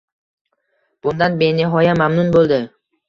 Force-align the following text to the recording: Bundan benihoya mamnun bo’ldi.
Bundan 1.07 1.37
benihoya 1.43 1.93
mamnun 2.03 2.33
bo’ldi. 2.39 2.61